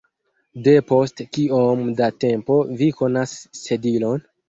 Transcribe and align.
Depost 0.67 1.21
kiom 1.39 1.85
da 2.01 2.09
tempo 2.27 2.61
vi 2.83 2.91
konas 3.03 3.41
Sedilon? 3.65 4.31